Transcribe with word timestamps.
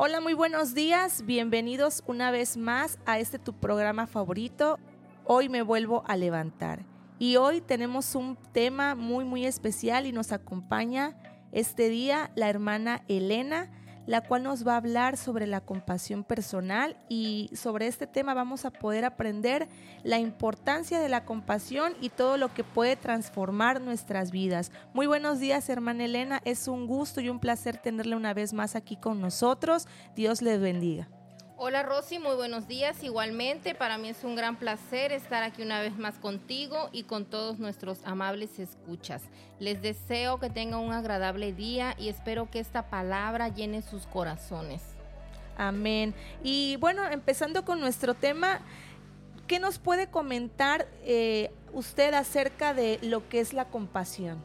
Hola, 0.00 0.20
muy 0.20 0.32
buenos 0.32 0.74
días. 0.74 1.26
Bienvenidos 1.26 2.04
una 2.06 2.30
vez 2.30 2.56
más 2.56 3.00
a 3.04 3.18
este 3.18 3.40
tu 3.40 3.52
programa 3.52 4.06
favorito. 4.06 4.78
Hoy 5.24 5.48
me 5.48 5.60
vuelvo 5.62 6.04
a 6.06 6.16
levantar. 6.16 6.84
Y 7.18 7.34
hoy 7.34 7.60
tenemos 7.60 8.14
un 8.14 8.36
tema 8.52 8.94
muy, 8.94 9.24
muy 9.24 9.44
especial 9.44 10.06
y 10.06 10.12
nos 10.12 10.30
acompaña 10.30 11.16
este 11.50 11.88
día 11.88 12.30
la 12.36 12.48
hermana 12.48 13.02
Elena 13.08 13.72
la 14.08 14.22
cual 14.22 14.42
nos 14.42 14.66
va 14.66 14.72
a 14.72 14.78
hablar 14.78 15.18
sobre 15.18 15.46
la 15.46 15.60
compasión 15.60 16.24
personal 16.24 16.96
y 17.10 17.50
sobre 17.54 17.86
este 17.86 18.06
tema 18.06 18.32
vamos 18.32 18.64
a 18.64 18.70
poder 18.70 19.04
aprender 19.04 19.68
la 20.02 20.18
importancia 20.18 20.98
de 20.98 21.10
la 21.10 21.26
compasión 21.26 21.92
y 22.00 22.08
todo 22.08 22.38
lo 22.38 22.52
que 22.54 22.64
puede 22.64 22.96
transformar 22.96 23.82
nuestras 23.82 24.30
vidas. 24.30 24.72
Muy 24.94 25.06
buenos 25.06 25.40
días, 25.40 25.68
hermana 25.68 26.06
Elena. 26.06 26.40
Es 26.46 26.68
un 26.68 26.86
gusto 26.86 27.20
y 27.20 27.28
un 27.28 27.38
placer 27.38 27.76
tenerle 27.76 28.16
una 28.16 28.32
vez 28.32 28.54
más 28.54 28.76
aquí 28.76 28.96
con 28.96 29.20
nosotros. 29.20 29.86
Dios 30.16 30.40
les 30.40 30.58
bendiga. 30.58 31.06
Hola 31.60 31.82
Rosy, 31.82 32.20
muy 32.20 32.36
buenos 32.36 32.68
días. 32.68 33.02
Igualmente, 33.02 33.74
para 33.74 33.98
mí 33.98 34.08
es 34.10 34.22
un 34.22 34.36
gran 34.36 34.54
placer 34.60 35.10
estar 35.10 35.42
aquí 35.42 35.60
una 35.60 35.80
vez 35.80 35.98
más 35.98 36.14
contigo 36.14 36.88
y 36.92 37.02
con 37.02 37.24
todos 37.24 37.58
nuestros 37.58 37.98
amables 38.04 38.60
escuchas. 38.60 39.24
Les 39.58 39.82
deseo 39.82 40.38
que 40.38 40.50
tengan 40.50 40.78
un 40.78 40.92
agradable 40.92 41.52
día 41.52 41.96
y 41.98 42.10
espero 42.10 42.48
que 42.48 42.60
esta 42.60 42.88
palabra 42.88 43.48
llene 43.48 43.82
sus 43.82 44.06
corazones. 44.06 44.82
Amén. 45.56 46.14
Y 46.44 46.76
bueno, 46.76 47.04
empezando 47.10 47.64
con 47.64 47.80
nuestro 47.80 48.14
tema, 48.14 48.60
¿qué 49.48 49.58
nos 49.58 49.80
puede 49.80 50.06
comentar 50.06 50.86
eh, 51.02 51.50
usted 51.72 52.14
acerca 52.14 52.72
de 52.72 53.00
lo 53.02 53.28
que 53.28 53.40
es 53.40 53.52
la 53.52 53.64
compasión? 53.64 54.40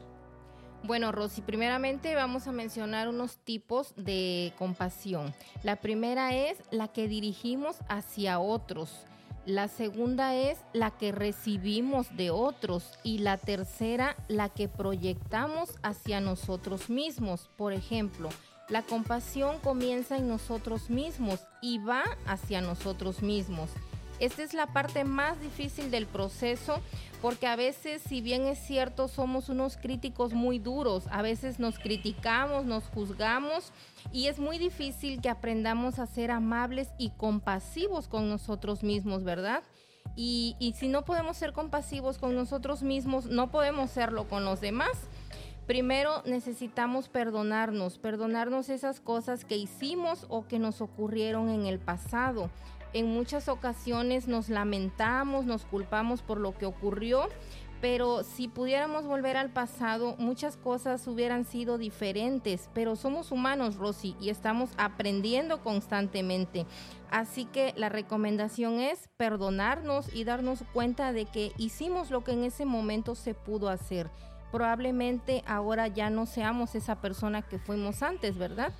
Bueno, 0.86 1.12
Rosy, 1.12 1.40
primeramente 1.40 2.14
vamos 2.14 2.46
a 2.46 2.52
mencionar 2.52 3.08
unos 3.08 3.38
tipos 3.38 3.94
de 3.96 4.52
compasión. 4.58 5.34
La 5.62 5.76
primera 5.76 6.36
es 6.36 6.58
la 6.70 6.88
que 6.88 7.08
dirigimos 7.08 7.78
hacia 7.88 8.38
otros. 8.38 9.06
La 9.46 9.68
segunda 9.68 10.34
es 10.34 10.58
la 10.74 10.90
que 10.90 11.10
recibimos 11.10 12.14
de 12.18 12.30
otros 12.30 12.98
y 13.02 13.20
la 13.20 13.38
tercera 13.38 14.14
la 14.28 14.50
que 14.50 14.68
proyectamos 14.68 15.70
hacia 15.82 16.20
nosotros 16.20 16.90
mismos. 16.90 17.48
Por 17.56 17.72
ejemplo, 17.72 18.28
la 18.68 18.82
compasión 18.82 19.60
comienza 19.60 20.18
en 20.18 20.28
nosotros 20.28 20.90
mismos 20.90 21.40
y 21.62 21.78
va 21.78 22.04
hacia 22.26 22.60
nosotros 22.60 23.22
mismos. 23.22 23.70
Esta 24.20 24.42
es 24.42 24.54
la 24.54 24.66
parte 24.68 25.04
más 25.04 25.40
difícil 25.40 25.90
del 25.90 26.06
proceso 26.06 26.80
porque 27.20 27.46
a 27.46 27.56
veces, 27.56 28.02
si 28.02 28.20
bien 28.20 28.42
es 28.42 28.58
cierto, 28.58 29.08
somos 29.08 29.48
unos 29.48 29.78
críticos 29.78 30.34
muy 30.34 30.58
duros, 30.58 31.06
a 31.10 31.22
veces 31.22 31.58
nos 31.58 31.78
criticamos, 31.78 32.66
nos 32.66 32.84
juzgamos 32.84 33.72
y 34.12 34.26
es 34.26 34.38
muy 34.38 34.58
difícil 34.58 35.22
que 35.22 35.30
aprendamos 35.30 35.98
a 35.98 36.06
ser 36.06 36.30
amables 36.30 36.90
y 36.98 37.10
compasivos 37.10 38.08
con 38.08 38.28
nosotros 38.28 38.82
mismos, 38.82 39.24
¿verdad? 39.24 39.62
Y, 40.16 40.74
si 40.78 40.86
no 40.86 41.04
podemos 41.04 41.36
ser 41.36 41.52
compasivos 41.52 42.18
con 42.18 42.36
nosotros 42.36 42.82
mismos, 42.82 43.26
no 43.26 43.50
podemos 43.50 43.90
serlo 43.90 44.28
con 44.28 44.44
los 44.44 44.60
demás. 44.60 44.92
Primero 45.66 46.22
necesitamos 46.26 47.08
perdonarnos, 47.08 47.98
perdonarnos 47.98 48.68
esas 48.68 49.00
cosas 49.00 49.46
que 49.46 49.56
hicimos 49.56 50.26
o 50.28 50.46
que 50.46 50.58
nos 50.58 50.82
ocurrieron 50.82 51.48
en 51.48 51.64
el 51.64 51.78
pasado 51.78 52.50
en 52.94 53.12
muchas 53.12 53.48
ocasiones 53.48 54.28
nos 54.28 54.48
lamentamos, 54.48 55.44
nos 55.44 55.64
culpamos 55.64 56.22
por 56.22 56.38
lo 56.38 56.56
que 56.56 56.64
ocurrió, 56.64 57.28
pero 57.80 58.22
si 58.22 58.48
pudiéramos 58.48 59.04
volver 59.04 59.36
al 59.36 59.50
pasado, 59.50 60.14
muchas 60.16 60.56
cosas 60.56 61.06
hubieran 61.06 61.44
sido 61.44 61.76
diferentes, 61.76 62.70
pero 62.72 62.96
somos 62.96 63.30
humanos, 63.30 63.76
Rosy, 63.76 64.16
y 64.20 64.30
estamos 64.30 64.70
aprendiendo 64.78 65.60
constantemente. 65.62 66.64
Así 67.10 67.44
que 67.44 67.74
la 67.76 67.90
recomendación 67.90 68.80
es 68.80 69.10
perdonarnos 69.18 70.14
y 70.14 70.24
darnos 70.24 70.64
cuenta 70.72 71.12
de 71.12 71.26
que 71.26 71.52
hicimos 71.58 72.10
lo 72.10 72.24
que 72.24 72.32
en 72.32 72.44
ese 72.44 72.64
momento 72.64 73.14
se 73.14 73.34
pudo 73.34 73.68
hacer. 73.68 74.08
Probablemente 74.50 75.44
ahora 75.46 75.88
ya 75.88 76.08
no 76.08 76.24
seamos 76.24 76.74
esa 76.76 77.00
persona 77.02 77.42
que 77.42 77.58
fuimos 77.58 78.02
antes, 78.02 78.38
¿verdad? 78.38 78.72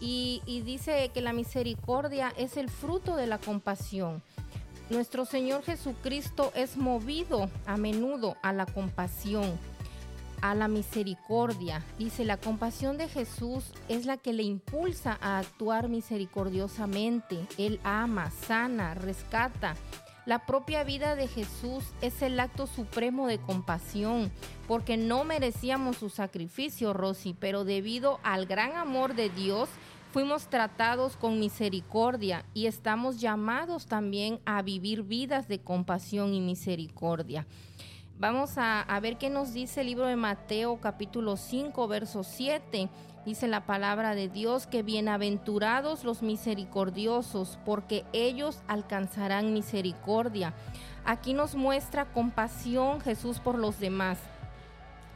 Y, 0.00 0.62
dice 0.64 1.10
que 1.14 1.20
la 1.20 1.32
misericordia 1.32 2.32
es 2.36 2.56
el 2.56 2.70
fruto 2.70 3.16
de 3.16 3.26
la 3.26 3.38
compasión. 3.38 4.22
Nuestro 4.90 5.24
Señor 5.24 5.62
Jesucristo 5.62 6.52
es 6.54 6.76
movido 6.76 7.50
a 7.66 7.76
menudo 7.76 8.36
a 8.42 8.52
la 8.52 8.66
compasión, 8.66 9.58
a 10.42 10.54
la 10.54 10.68
misericordia. 10.68 11.82
Dice, 11.98 12.24
la 12.24 12.36
compasión 12.36 12.96
de 12.96 13.08
Jesús 13.08 13.64
es 13.88 14.06
la 14.06 14.16
que 14.16 14.32
le 14.32 14.44
impulsa 14.44 15.18
a 15.20 15.38
actuar 15.38 15.88
misericordiosamente. 15.88 17.46
Él 17.58 17.80
ama, 17.82 18.30
sana, 18.30 18.94
rescata. 18.94 19.74
La 20.26 20.44
propia 20.44 20.82
vida 20.82 21.14
de 21.14 21.28
Jesús 21.28 21.84
es 22.00 22.20
el 22.20 22.40
acto 22.40 22.66
supremo 22.66 23.28
de 23.28 23.38
compasión, 23.38 24.32
porque 24.66 24.96
no 24.96 25.22
merecíamos 25.22 25.98
su 25.98 26.10
sacrificio, 26.10 26.92
Rosy, 26.92 27.36
pero 27.38 27.64
debido 27.64 28.18
al 28.24 28.46
gran 28.46 28.72
amor 28.72 29.14
de 29.14 29.30
Dios, 29.30 29.68
fuimos 30.12 30.48
tratados 30.48 31.16
con 31.16 31.38
misericordia 31.38 32.44
y 32.54 32.66
estamos 32.66 33.20
llamados 33.20 33.86
también 33.86 34.40
a 34.46 34.62
vivir 34.62 35.04
vidas 35.04 35.46
de 35.46 35.60
compasión 35.60 36.34
y 36.34 36.40
misericordia. 36.40 37.46
Vamos 38.18 38.52
a, 38.56 38.98
ver 39.02 39.18
qué 39.18 39.28
nos 39.28 39.52
dice 39.52 39.82
el 39.82 39.88
libro 39.88 40.06
de 40.06 40.16
Mateo 40.16 40.80
capítulo 40.80 41.36
5, 41.36 41.86
verso 41.86 42.24
7. 42.24 42.88
Dice 43.26 43.46
la 43.46 43.66
palabra 43.66 44.14
de 44.14 44.30
Dios 44.30 44.66
que 44.66 44.82
bienaventurados 44.82 46.02
los 46.02 46.22
misericordiosos, 46.22 47.58
porque 47.66 48.06
ellos 48.14 48.60
alcanzarán 48.68 49.52
misericordia. 49.52 50.54
Aquí 51.04 51.34
nos 51.34 51.56
muestra 51.56 52.06
compasión 52.06 53.02
Jesús 53.02 53.38
por 53.38 53.58
los 53.58 53.80
demás. 53.80 54.16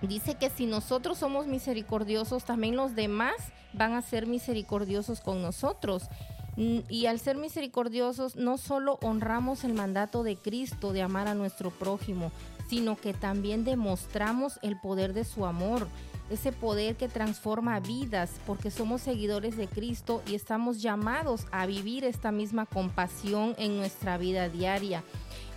Dice 0.03 0.34
que 0.34 0.50
si 0.50 0.67
nosotros 0.67 1.17
somos 1.17 1.47
misericordiosos, 1.47 2.44
también 2.44 2.77
los 2.77 2.94
demás 2.94 3.34
van 3.72 3.94
a 3.94 4.03
ser 4.03 4.27
misericordiosos 4.27 5.22
con 5.22 5.41
nosotros. 5.41 6.11
Mm, 6.56 6.81
y 6.91 7.06
al 7.06 7.19
ser 7.19 7.38
misericordiosos, 7.38 8.37
no 8.37 8.59
solo 8.59 8.99
honramos 9.00 9.65
el 9.65 9.72
mandato 9.72 10.22
de 10.22 10.37
Cristo 10.37 10.93
de 10.93 11.00
amar 11.00 11.28
a 11.28 11.34
nuestro 11.34 11.71
prójimo, 11.71 12.31
sino 12.70 12.94
que 12.94 13.12
también 13.12 13.64
demostramos 13.64 14.60
el 14.62 14.78
poder 14.78 15.12
de 15.12 15.25
su 15.25 15.44
amor, 15.44 15.88
ese 16.31 16.53
poder 16.53 16.94
que 16.94 17.08
transforma 17.08 17.81
vidas, 17.81 18.31
porque 18.47 18.70
somos 18.70 19.00
seguidores 19.00 19.56
de 19.56 19.66
Cristo 19.66 20.22
y 20.28 20.36
estamos 20.36 20.81
llamados 20.81 21.47
a 21.50 21.66
vivir 21.66 22.04
esta 22.04 22.31
misma 22.31 22.66
compasión 22.66 23.56
en 23.58 23.76
nuestra 23.76 24.19
vida 24.19 24.48
diaria, 24.48 25.03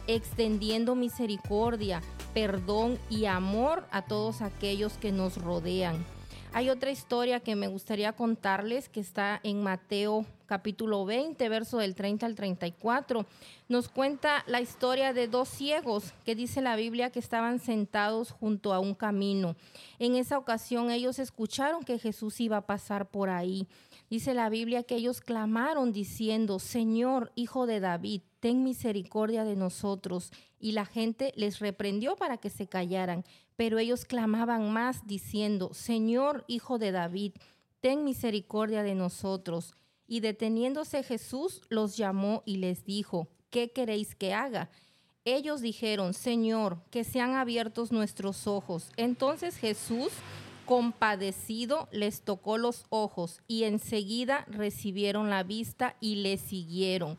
extendiendo 0.08 0.96
misericordia, 0.96 2.02
perdón 2.34 2.98
y 3.12 3.26
amor 3.26 3.86
a 3.92 4.02
todos 4.02 4.42
aquellos 4.42 4.94
que 4.94 5.12
nos 5.12 5.38
rodean. 5.38 6.04
Hay 6.52 6.72
otra 6.72 6.90
historia 6.90 7.42
que 7.42 7.56
me 7.56 7.68
gustaría 7.68 8.14
contarles 8.14 8.90
que 8.90 9.02
está 9.02 9.40
en 9.44 9.62
Mateo 9.62 10.26
capítulo 10.54 11.04
20, 11.04 11.50
verso 11.50 11.80
del 11.80 11.96
30 11.96 12.28
al 12.28 12.36
34. 12.36 13.26
Nos 13.70 13.90
cuenta 13.90 14.44
la 14.46 14.62
historia 14.62 15.12
de 15.12 15.28
dos 15.28 15.50
ciegos 15.50 16.14
que 16.26 16.36
dice 16.36 16.62
la 16.62 16.76
Biblia 16.76 17.10
que 17.10 17.18
estaban 17.18 17.58
sentados 17.58 18.30
junto 18.30 18.72
a 18.72 18.78
un 18.78 18.94
camino. 18.94 19.56
En 19.98 20.16
esa 20.16 20.38
ocasión 20.38 20.92
ellos 20.92 21.18
escucharon 21.18 21.82
que 21.84 21.98
Jesús 21.98 22.40
iba 22.40 22.58
a 22.58 22.68
pasar 22.68 23.10
por 23.10 23.32
ahí. 23.32 23.68
Dice 24.12 24.36
la 24.36 24.48
Biblia 24.50 24.84
que 24.84 24.94
ellos 24.94 25.22
clamaron 25.22 25.92
diciendo, 25.92 26.60
Señor, 26.60 27.32
Hijo 27.34 27.66
de 27.66 27.80
David, 27.80 28.22
ten 28.40 28.64
misericordia 28.64 29.46
de 29.46 29.56
nosotros. 29.56 30.32
Y 30.60 30.74
la 30.74 30.86
gente 30.86 31.34
les 31.36 31.58
reprendió 31.58 32.16
para 32.16 32.38
que 32.38 32.52
se 32.52 32.68
callaran. 32.68 33.26
Pero 33.56 33.80
ellos 33.80 34.06
clamaban 34.06 34.72
más 34.72 35.08
diciendo, 35.08 35.74
Señor, 35.74 36.46
Hijo 36.46 36.78
de 36.78 36.92
David, 36.92 37.32
ten 37.82 38.04
misericordia 38.04 38.84
de 38.84 38.94
nosotros. 38.94 39.74
Y 40.08 40.20
deteniéndose 40.20 41.04
Jesús 41.04 41.62
los 41.70 41.98
llamó 41.98 42.44
y 42.46 42.58
les 42.58 42.86
dijo, 42.86 43.28
¿qué 43.50 43.72
queréis 43.72 44.16
que 44.16 44.34
haga? 44.34 44.70
Ellos 45.26 45.62
dijeron, 45.62 46.14
Señor, 46.14 46.80
que 46.92 47.04
sean 47.04 47.36
abiertos 47.36 47.92
nuestros 47.92 48.46
ojos. 48.46 48.92
Entonces 48.98 49.56
Jesús, 49.56 50.12
compadecido, 50.66 51.88
les 51.92 52.22
tocó 52.22 52.58
los 52.58 52.86
ojos 52.90 53.40
y 53.48 53.64
enseguida 53.64 54.46
recibieron 54.50 55.30
la 55.30 55.44
vista 55.44 55.96
y 56.02 56.16
le 56.16 56.38
siguieron. 56.38 57.18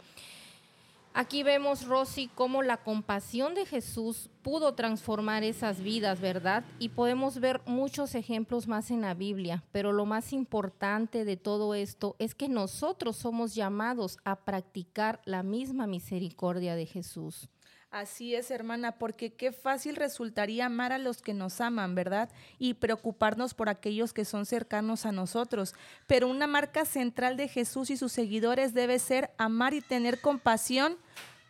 Aquí 1.16 1.44
vemos, 1.44 1.86
Rosy, 1.86 2.28
cómo 2.34 2.64
la 2.64 2.78
compasión 2.78 3.54
de 3.54 3.66
Jesús 3.66 4.30
pudo 4.42 4.74
transformar 4.74 5.44
esas 5.44 5.80
vidas, 5.80 6.20
¿verdad? 6.20 6.64
Y 6.80 6.88
podemos 6.88 7.38
ver 7.38 7.60
muchos 7.66 8.16
ejemplos 8.16 8.66
más 8.66 8.90
en 8.90 9.00
la 9.00 9.14
Biblia, 9.14 9.62
pero 9.70 9.92
lo 9.92 10.06
más 10.06 10.32
importante 10.32 11.24
de 11.24 11.36
todo 11.36 11.76
esto 11.76 12.16
es 12.18 12.34
que 12.34 12.48
nosotros 12.48 13.14
somos 13.14 13.54
llamados 13.54 14.18
a 14.24 14.34
practicar 14.34 15.20
la 15.24 15.44
misma 15.44 15.86
misericordia 15.86 16.74
de 16.74 16.86
Jesús. 16.86 17.48
Así 17.94 18.34
es, 18.34 18.50
hermana, 18.50 18.98
porque 18.98 19.34
qué 19.34 19.52
fácil 19.52 19.94
resultaría 19.94 20.66
amar 20.66 20.92
a 20.92 20.98
los 20.98 21.22
que 21.22 21.32
nos 21.32 21.60
aman, 21.60 21.94
¿verdad? 21.94 22.28
Y 22.58 22.74
preocuparnos 22.74 23.54
por 23.54 23.68
aquellos 23.68 24.12
que 24.12 24.24
son 24.24 24.46
cercanos 24.46 25.06
a 25.06 25.12
nosotros. 25.12 25.76
Pero 26.08 26.26
una 26.26 26.48
marca 26.48 26.86
central 26.86 27.36
de 27.36 27.46
Jesús 27.46 27.90
y 27.90 27.96
sus 27.96 28.10
seguidores 28.10 28.74
debe 28.74 28.98
ser 28.98 29.30
amar 29.38 29.74
y 29.74 29.80
tener 29.80 30.20
compasión 30.20 30.96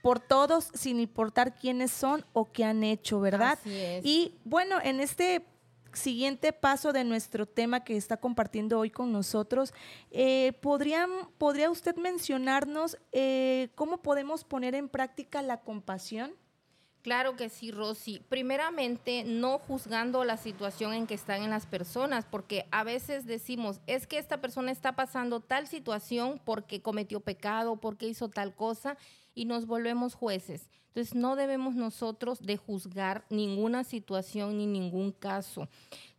por 0.03 0.21
todos 0.21 0.69
sin 0.75 1.01
importar 1.01 1.55
quiénes 1.55 1.91
son 1.91 2.27
o 2.35 2.53
qué 2.53 2.65
han 2.67 2.85
hecho, 2.85 3.21
¿verdad? 3.21 3.59
Así 3.59 3.75
es. 3.75 4.05
Y 4.05 4.35
bueno, 4.45 4.77
en 4.83 5.01
este 5.01 5.47
siguiente 5.97 6.53
paso 6.53 6.93
de 6.93 7.05
nuestro 7.05 7.47
tema 7.47 7.85
que 7.85 7.97
está 7.97 8.17
compartiendo 8.17 8.79
hoy 8.79 8.91
con 8.91 9.13
nosotros, 9.13 9.73
eh, 10.11 10.53
¿podría 10.61 11.71
usted 11.71 11.97
mencionarnos 11.97 12.99
eh, 13.13 13.71
cómo 13.75 14.03
podemos 14.03 14.45
poner 14.45 14.75
en 14.75 14.89
práctica 14.89 15.43
la 15.43 15.61
compasión? 15.61 16.35
Claro 17.05 17.37
que 17.37 17.51
sí, 17.51 17.71
Rosy. 17.71 18.23
Primeramente, 18.31 19.25
no 19.27 19.59
juzgando 19.59 20.25
la 20.25 20.39
situación 20.39 20.95
en 20.95 21.07
que 21.07 21.13
están 21.13 21.43
en 21.43 21.51
las 21.51 21.67
personas, 21.67 22.25
porque 22.25 22.67
a 22.71 22.83
veces 22.83 23.27
decimos, 23.27 23.83
es 23.87 24.07
que 24.07 24.17
esta 24.17 24.41
persona 24.41 24.73
está 24.73 24.97
pasando 24.97 25.41
tal 25.41 25.67
situación 25.67 26.41
porque 26.47 26.81
cometió 26.81 27.21
pecado, 27.21 27.77
porque 27.77 28.09
hizo 28.09 28.31
tal 28.31 28.55
cosa, 28.55 28.97
y 29.35 29.45
nos 29.45 29.67
volvemos 29.67 30.15
jueces. 30.15 30.69
Entonces, 30.89 31.15
no 31.15 31.37
debemos 31.37 31.75
nosotros 31.75 32.41
de 32.41 32.57
juzgar 32.57 33.25
ninguna 33.29 33.85
situación 33.85 34.59
ni 34.59 34.67
ningún 34.67 35.13
caso, 35.13 35.69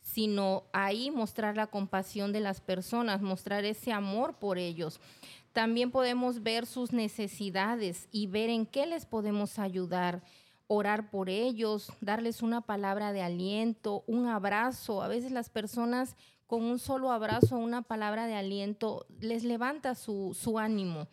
sino 0.02 0.64
ahí 0.74 1.12
mostrar 1.12 1.56
la 1.56 1.68
compasión 1.68 2.34
de 2.34 2.42
las 2.42 2.62
personas, 2.62 3.22
mostrar 3.22 3.64
ese 3.64 3.94
amor 3.94 4.38
por 4.38 4.58
ellos. 4.58 5.00
También 5.54 5.92
podemos 5.92 6.44
ver 6.44 6.66
sus 6.66 6.92
necesidades 6.92 8.10
y 8.12 8.28
ver 8.28 8.50
en 8.50 8.66
qué 8.66 8.86
les 8.86 9.06
podemos 9.06 9.58
ayudar 9.60 10.22
orar 10.68 11.10
por 11.10 11.30
ellos, 11.30 11.92
darles 12.02 12.42
una 12.42 12.62
palabra 12.62 13.14
de 13.14 13.22
aliento, 13.22 14.04
un 14.08 14.28
abrazo. 14.28 15.02
A 15.02 15.08
veces 15.08 15.32
las 15.32 15.50
personas 15.50 16.16
con 16.48 16.64
un 16.64 16.80
solo 16.80 17.12
abrazo, 17.12 17.58
una 17.58 17.82
palabra 17.82 18.28
de 18.28 18.36
aliento, 18.36 19.06
les 19.20 19.44
levanta 19.44 19.96
su, 19.96 20.36
su 20.40 20.60
ánimo. 20.60 21.08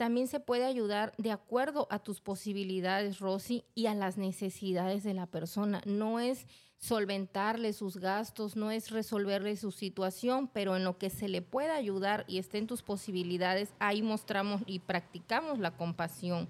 También 0.00 0.28
se 0.28 0.40
puede 0.40 0.64
ayudar 0.64 1.12
de 1.18 1.30
acuerdo 1.30 1.86
a 1.90 1.98
tus 1.98 2.22
posibilidades, 2.22 3.18
Rosy, 3.18 3.64
y 3.74 3.84
a 3.84 3.94
las 3.94 4.16
necesidades 4.16 5.04
de 5.04 5.12
la 5.12 5.26
persona. 5.26 5.82
No 5.84 6.20
es 6.20 6.46
solventarle 6.78 7.74
sus 7.74 7.98
gastos, 7.98 8.56
no 8.56 8.70
es 8.70 8.88
resolverle 8.92 9.58
su 9.58 9.72
situación, 9.72 10.48
pero 10.48 10.74
en 10.74 10.84
lo 10.84 10.96
que 10.96 11.10
se 11.10 11.28
le 11.28 11.42
pueda 11.42 11.76
ayudar 11.76 12.24
y 12.28 12.38
esté 12.38 12.56
en 12.56 12.66
tus 12.66 12.80
posibilidades, 12.80 13.74
ahí 13.78 14.00
mostramos 14.00 14.62
y 14.64 14.78
practicamos 14.78 15.58
la 15.58 15.76
compasión. 15.76 16.48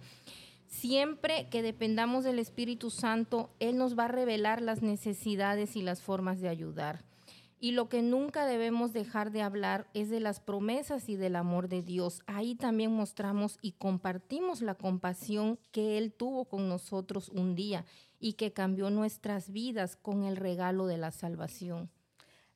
Siempre 0.69 1.49
que 1.51 1.63
dependamos 1.63 2.23
del 2.23 2.39
Espíritu 2.39 2.89
Santo, 2.89 3.51
Él 3.59 3.77
nos 3.77 3.99
va 3.99 4.05
a 4.05 4.13
revelar 4.13 4.63
las 4.63 4.81
necesidades 4.81 5.75
y 5.75 5.83
las 5.83 6.03
formas 6.03 6.41
de 6.41 6.51
ayudar. 6.51 7.10
Y 7.63 7.73
lo 7.73 7.91
que 7.91 8.01
nunca 8.01 8.47
debemos 8.47 8.95
dejar 8.95 9.33
de 9.33 9.43
hablar 9.43 9.87
es 9.93 10.09
de 10.09 10.19
las 10.19 10.41
promesas 10.41 11.11
y 11.11 11.17
del 11.17 11.37
amor 11.37 11.69
de 11.69 11.83
Dios. 11.83 12.23
Ahí 12.27 12.55
también 12.55 12.91
mostramos 12.91 13.59
y 13.61 13.73
compartimos 13.73 14.63
la 14.63 14.77
compasión 14.77 15.59
que 15.71 15.99
Él 15.99 16.15
tuvo 16.15 16.47
con 16.47 16.71
nosotros 16.71 17.29
un 17.29 17.55
día 17.55 17.85
y 18.19 18.33
que 18.33 18.55
cambió 18.55 18.89
nuestras 18.89 19.51
vidas 19.51 19.97
con 19.97 20.25
el 20.25 20.37
regalo 20.37 20.87
de 20.87 20.97
la 20.97 21.11
salvación. 21.11 21.91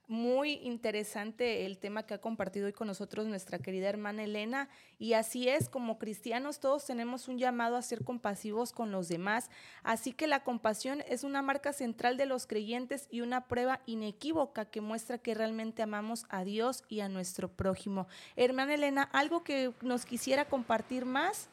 Muy 0.06 0.54
interesante 0.62 1.64
el 1.64 1.78
tema 1.78 2.04
que 2.04 2.12
ha 2.12 2.20
compartido 2.20 2.66
hoy 2.66 2.74
con 2.74 2.86
nosotros 2.86 3.26
nuestra 3.26 3.58
querida 3.58 3.88
hermana 3.88 4.24
Elena. 4.24 4.68
Y 4.98 5.14
así 5.14 5.48
es, 5.48 5.70
como 5.70 5.98
cristianos 5.98 6.60
todos 6.60 6.84
tenemos 6.84 7.26
un 7.26 7.38
llamado 7.38 7.76
a 7.76 7.82
ser 7.82 8.04
compasivos 8.04 8.72
con 8.72 8.92
los 8.92 9.08
demás. 9.08 9.48
Así 9.82 10.12
que 10.12 10.26
la 10.26 10.44
compasión 10.44 11.02
es 11.08 11.24
una 11.24 11.40
marca 11.40 11.72
central 11.72 12.18
de 12.18 12.26
los 12.26 12.46
creyentes 12.46 13.08
y 13.10 13.22
una 13.22 13.48
prueba 13.48 13.80
inequívoca 13.86 14.66
que 14.66 14.82
muestra 14.82 15.16
que 15.16 15.32
realmente 15.32 15.82
amamos 15.82 16.26
a 16.28 16.44
Dios 16.44 16.84
y 16.90 17.00
a 17.00 17.08
nuestro 17.08 17.48
prójimo. 17.48 18.06
Hermana 18.36 18.74
Elena, 18.74 19.04
¿algo 19.04 19.42
que 19.42 19.72
nos 19.80 20.04
quisiera 20.04 20.44
compartir 20.44 21.06
más? 21.06 21.48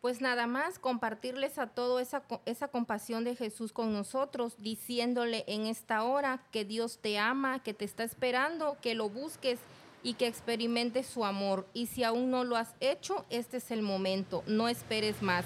Pues 0.00 0.22
nada 0.22 0.46
más 0.46 0.78
compartirles 0.78 1.58
a 1.58 1.66
todo 1.66 2.00
esa, 2.00 2.22
esa 2.46 2.68
compasión 2.68 3.22
de 3.24 3.36
Jesús 3.36 3.72
con 3.72 3.92
nosotros, 3.92 4.54
diciéndole 4.58 5.44
en 5.46 5.66
esta 5.66 6.04
hora 6.04 6.42
que 6.50 6.64
Dios 6.64 6.98
te 7.02 7.18
ama, 7.18 7.62
que 7.62 7.74
te 7.74 7.84
está 7.84 8.04
esperando, 8.04 8.78
que 8.80 8.94
lo 8.94 9.10
busques 9.10 9.58
y 10.02 10.14
que 10.14 10.26
experimentes 10.26 11.06
su 11.06 11.26
amor. 11.26 11.66
Y 11.74 11.86
si 11.86 12.02
aún 12.02 12.30
no 12.30 12.44
lo 12.44 12.56
has 12.56 12.74
hecho, 12.80 13.26
este 13.28 13.58
es 13.58 13.70
el 13.70 13.82
momento, 13.82 14.42
no 14.46 14.68
esperes 14.68 15.20
más. 15.20 15.44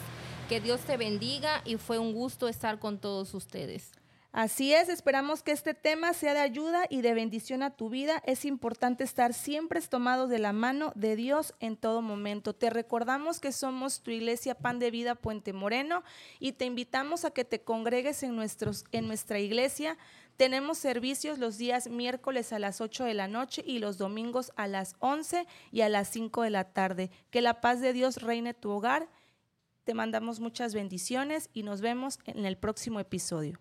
Que 0.49 0.61
Dios 0.61 0.81
te 0.83 0.97
bendiga 0.97 1.63
y 1.65 1.77
fue 1.77 1.99
un 1.99 2.13
gusto 2.13 2.47
estar 2.47 2.79
con 2.79 2.99
todos 2.99 3.35
ustedes. 3.35 3.91
Así 4.35 4.75
es, 4.75 4.89
esperamos 4.89 5.45
que 5.45 5.53
este 5.53 5.75
tema 5.75 6.13
sea 6.13 6.35
de 6.35 6.41
ayuda 6.41 6.87
y 6.91 7.03
de 7.03 7.15
bendición 7.15 7.63
a 7.63 7.71
tu 7.71 7.89
vida. 7.89 8.21
Es 8.27 8.45
importante 8.45 9.05
estar 9.05 9.33
siempre 9.33 9.81
tomados 9.83 10.29
de 10.29 10.41
la 10.41 10.53
mano 10.53 10.91
de 10.97 11.15
Dios 11.15 11.55
en 11.61 11.77
todo 11.77 12.03
momento. 12.03 12.53
Te 12.53 12.69
recordamos 12.69 13.39
que 13.39 13.53
somos 13.53 14.01
tu 14.03 14.11
iglesia 14.11 14.57
Pan 14.57 14.81
de 14.81 14.91
Vida 14.91 15.15
Puente 15.15 15.53
Moreno 15.53 16.03
y 16.41 16.51
te 16.51 16.65
invitamos 16.65 17.25
a 17.25 17.31
que 17.31 17.45
te 17.45 17.63
congregues 17.63 18.25
en, 18.25 18.35
nuestros, 18.35 18.87
en 18.91 19.07
nuestra 19.07 19.39
iglesia. 19.39 19.97
Tenemos 20.37 20.79
servicios 20.79 21.39
los 21.39 21.57
días 21.57 21.87
miércoles 21.87 22.53
a 22.53 22.59
las 22.59 22.81
8 22.81 23.05
de 23.05 23.15
la 23.15 23.29
noche 23.29 23.63
y 23.65 23.79
los 23.79 23.99
domingos 23.99 24.51
a 24.57 24.67
las 24.67 24.97
11 24.99 25.47
y 25.71 25.83
a 25.83 25.89
las 25.89 26.09
5 26.09 26.43
de 26.43 26.51
la 26.51 26.65
tarde. 26.73 27.13
Que 27.31 27.41
la 27.41 27.61
paz 27.61 27.81
de 27.81 27.93
Dios 27.93 28.21
reine 28.21 28.53
tu 28.53 28.71
hogar. 28.71 29.09
Te 29.85 29.95
mandamos 29.95 30.41
muchas 30.41 30.75
bendiciones 30.75 31.51
y 31.53 31.63
nos 31.63 31.81
vemos 31.81 32.19
en 32.25 32.47
el 32.47 32.57
próximo 32.57 32.99
episodio. 32.99 33.61